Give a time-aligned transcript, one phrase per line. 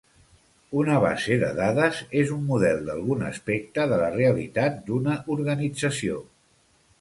[0.83, 6.19] Una base de dades és un model d'algun aspecte de la realitat d'una organització.